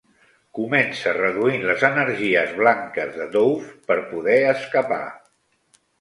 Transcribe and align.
Comença 0.59 1.11
reduint 1.17 1.67
les 1.71 1.85
energies 1.89 2.55
blanques 2.63 3.13
de 3.19 3.29
Dove 3.37 3.69
per 3.91 3.99
poder 4.15 4.43
escapar. 4.59 5.03